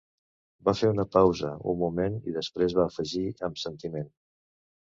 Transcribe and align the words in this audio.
Va 0.69 0.73
fer 0.79 0.89
una 0.93 1.05
pausa 1.15 1.51
un 1.73 1.77
moment, 1.83 2.17
i 2.31 2.35
després 2.39 2.77
va 2.81 2.89
afegir 2.93 3.25
amb 3.49 3.63
sentiment. 3.67 4.11